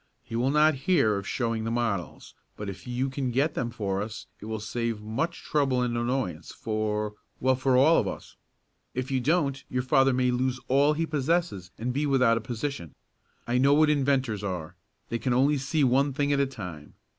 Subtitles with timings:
[0.23, 4.01] He will not hear of showing the models, but if you can get them for
[4.01, 8.35] us it will save much trouble and annoyance for well, for all of us.
[8.95, 12.95] If you don't, your father may lose all he possesses and be without a position.
[13.45, 14.75] I know what inventors are.
[15.09, 16.95] They can only see one thing at a time.